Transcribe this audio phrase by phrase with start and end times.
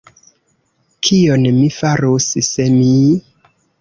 [1.07, 2.91] Kion mi farus, se mi…